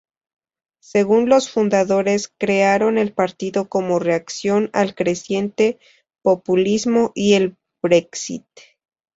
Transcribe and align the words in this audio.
Según 0.81 1.29
los 1.29 1.51
fundadores, 1.51 2.33
crearon 2.39 2.97
el 2.97 3.13
partido 3.13 3.69
como 3.69 3.99
reacción 3.99 4.71
al 4.73 4.95
creciente 4.95 5.77
populismo 6.23 7.11
y 7.13 7.33
el 7.35 7.55
Brexit. 7.83 8.47